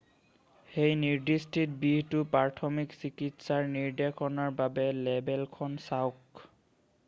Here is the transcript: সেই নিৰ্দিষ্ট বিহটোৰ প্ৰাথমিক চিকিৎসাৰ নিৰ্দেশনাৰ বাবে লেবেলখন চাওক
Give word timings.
সেই 0.75 0.93
নিৰ্দিষ্ট 1.01 1.65
বিহটোৰ 1.83 2.23
প্ৰাথমিক 2.31 2.95
চিকিৎসাৰ 3.03 3.69
নিৰ্দেশনাৰ 3.75 4.53
বাবে 4.63 4.89
লেবেলখন 5.05 5.81
চাওক 5.89 6.47